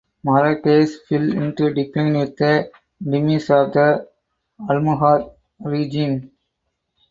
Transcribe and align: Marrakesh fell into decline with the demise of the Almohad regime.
Marrakesh 0.23 0.95
fell 1.07 1.31
into 1.31 1.71
decline 1.75 2.17
with 2.17 2.35
the 2.35 2.71
demise 3.03 3.51
of 3.51 3.71
the 3.71 4.07
Almohad 4.67 5.31
regime. 5.59 6.31